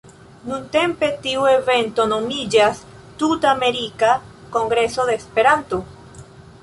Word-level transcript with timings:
Nuntempe 0.51 1.09
tiu 1.25 1.43
evento 1.49 2.07
nomiĝas 2.13 2.81
"Tut-Amerika 3.21 4.15
Kongreso 4.57 5.07
de 5.11 5.17
Esperanto". 5.21 5.83